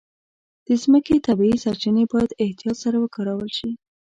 [0.65, 3.69] د مځکې طبیعي سرچینې باید احتیاط سره وکارول شي.